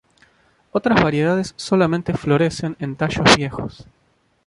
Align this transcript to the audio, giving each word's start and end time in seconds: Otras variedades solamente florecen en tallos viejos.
Otras 0.71 1.03
variedades 1.03 1.53
solamente 1.57 2.15
florecen 2.15 2.75
en 2.79 2.95
tallos 2.95 3.35
viejos. 3.35 3.85